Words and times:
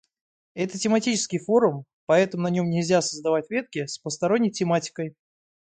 Это 0.55 0.79
тематический 0.79 1.37
форум, 1.37 1.85
поэтому 2.07 2.41
на 2.41 2.47
нём 2.47 2.71
нельзя 2.71 3.03
создавать 3.03 3.51
ветки 3.51 3.85
с 3.85 3.99
посторонней 3.99 4.49
тематикой. 4.49 5.13